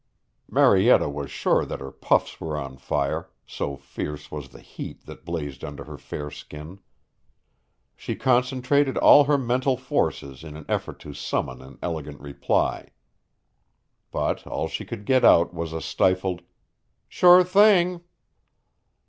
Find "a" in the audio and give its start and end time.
15.71-15.79